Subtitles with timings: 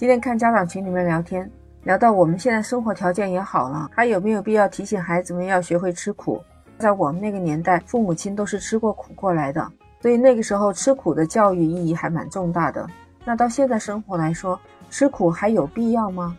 [0.00, 1.46] 今天看家长群里面聊天，
[1.82, 6.42] 聊到我们现在生活条件也好了，还有没有必要提醒孩子们要学会吃苦？
[6.78, 12.88] 在我们那个年代，父母亲都是吃过苦过来的，所以那个时候吃苦的教育意义还蛮重大的。
[13.26, 14.58] 那到现在生活来说，
[14.88, 16.34] 吃苦还有必要吗？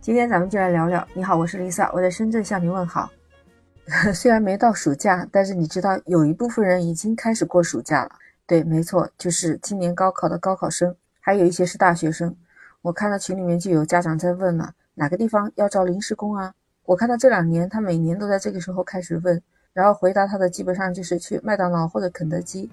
[0.00, 1.06] 今天咱们就来聊聊。
[1.14, 3.08] 你好，我是 Lisa，我在深圳向您问好。
[4.12, 8.10] 虽然没到暑假，但是你知道有一部分人已经开始过暑假了。
[8.48, 12.34] 对，没错，就是今年高考的高考生，还有一些是大学生。
[12.82, 16.54] 我看到群里面就有家长在问了，哪个地方要招临时工啊？
[16.86, 19.42] 我看到这两年他每年都在这个时候开始问，
[19.74, 22.70] 然后回答他的基本上就是去麦当劳或者肯德基。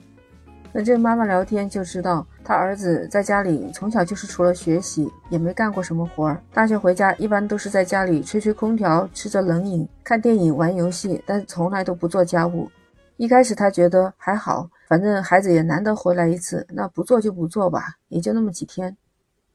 [0.71, 6.41] 跟这个妈妈聊天就知道，他儿子在家里从小就是除了学习也没干过什么活儿。
[6.53, 12.69] 大学回家一般都是在家里吹吹空调，吃着冷饮，看电影，玩游戏，但从来都不做家务。
[13.17, 18.95] 一开始他觉得还好，反正孩子也难得回来一次，那不做就不做吧，也就那么几天。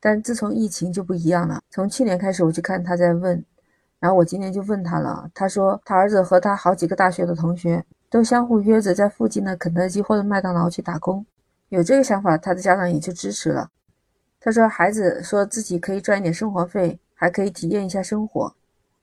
[0.03, 3.43] 但自从疫情就不一样了，从去年开始我就看他在问，
[3.99, 7.83] 然后我今天就问他了，他说他儿子和他好几个大学的同学。
[8.13, 11.25] 都相互约着在附近的肯德基或者麦当劳去打工，
[11.71, 13.71] 有这个想法，他的家长也就支持了。
[14.39, 18.55] 他说，孩子说自己可以赚一点生活费，还可以体验一下生活。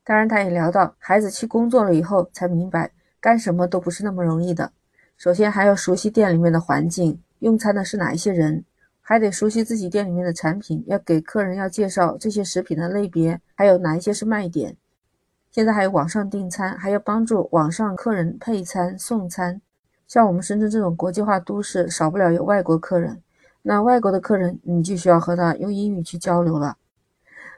[0.03, 4.72] 当然，他也聊到，孩子去工作了以后才明白，干什么都不是那么容易的。
[5.17, 8.64] 首先还要熟悉店里面的环境，用餐的是哪一些人，
[9.09, 14.77] 还得熟悉自己店里面的产品，要给客人要介绍这些食品的类别，还有哪一些是卖点。
[15.49, 19.59] 现在还有网上订餐，还要帮助网上客人配餐送餐。
[20.07, 23.19] 像我们深圳这种国际化都市，少不了有外国客人。
[23.63, 26.77] 那外国的客人，你就需要和他用英语去交流了。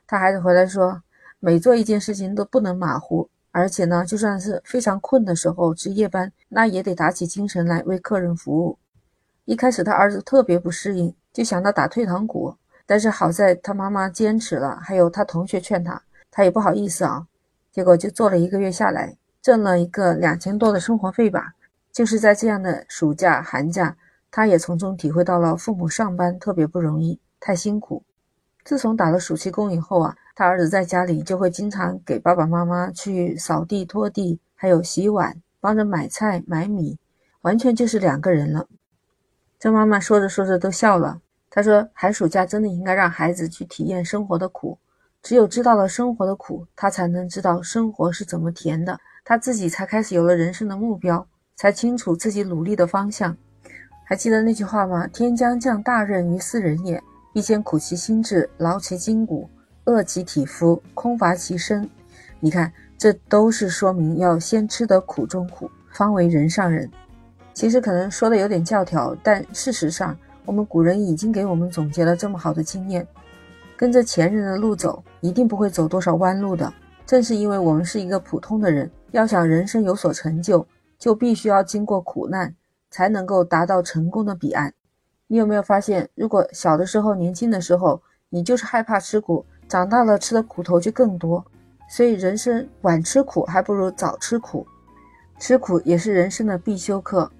[0.07, 1.03] 他孩子回来说，
[1.41, 8.77] 每做一件事情都不能马虎，而且呢，就算是非常困的时候值夜班，那也得打起精神来为客人服务。
[9.43, 17.25] 一开始他儿子特别不适应，就想到打退堂鼓，但是好在他妈妈坚持了，还有他同学劝他，他也不好意思啊。
[17.71, 21.53] 结果就做了一个月下来，挣了一个两千多的生活费吧。
[21.91, 23.95] 就是在这样的暑假、寒假，
[24.29, 28.03] 他也从中体会到了父母上班特别不容易，太辛苦。
[28.63, 36.97] 自从打了暑期工以后啊，他儿子在家里就会经常给爸爸妈妈去扫地、拖地，还有洗碗，帮着买菜、买米，
[37.41, 38.67] 完全就是两个人了。
[39.61, 41.21] 这妈妈说着说着都笑了。
[41.47, 44.75] 她说：“寒暑假真的应该让孩子去体验生活的苦。”
[45.21, 48.97] 只有知道了生活的苦，他才能知道生活是怎么甜的。
[49.23, 51.23] 他自己才开始有了人生的目标，
[51.55, 53.37] 才清楚自己努力的方向。
[54.03, 55.05] 还记得那句话吗？
[55.05, 56.99] 天将降大任于斯人也，
[57.31, 59.47] 必先苦其心志，劳其筋骨，
[59.83, 61.87] 饿其体肤，空乏其身。
[62.39, 66.89] 你看，这都是说明要先吃得苦中苦，方为人上人。
[67.61, 73.07] 其实可能说的有点教条，但事实上，我们古人已经给我们总结了这么好的经验。
[73.77, 76.73] 跟着前人的路走，一定不会走多少弯路的。
[77.05, 80.65] 正是因为我们是一个普通的人，要想人生有所成就，
[80.97, 82.51] 就必须要经过苦难，
[82.89, 84.73] 才能够达到成功的彼岸。
[85.27, 91.45] 你有没有发现，如果小的时候、年轻的时候，你就是害怕吃苦，长大了吃的苦头就更多。
[91.87, 94.65] 所以，人生晚吃苦还不如早吃苦，
[95.37, 97.31] 吃苦也是人生的必修课。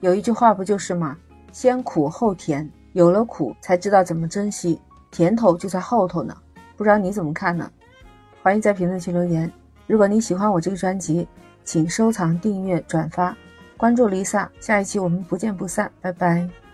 [0.00, 1.16] 有一句话不就是吗？
[1.50, 4.80] 先苦后甜，有了苦才知道怎么珍惜。
[5.10, 6.36] 甜头就在后头呢，
[6.76, 7.70] 不知道你怎么看呢？
[8.42, 9.50] 欢迎在评论区留言。
[9.86, 11.26] 如果你喜欢我这个专辑，
[11.64, 13.36] 请收藏、订阅、转发、
[13.76, 14.46] 关注 Lisa。
[14.60, 16.67] 下一期我们不见不散，拜拜。